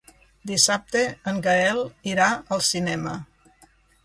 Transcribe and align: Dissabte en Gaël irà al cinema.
Dissabte 0.51 1.03
en 1.31 1.37
Gaël 1.49 1.83
irà 2.13 2.31
al 2.57 2.65
cinema. 2.71 3.15